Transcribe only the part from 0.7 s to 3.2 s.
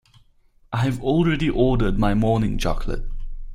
I have already ordered my morning chocolate.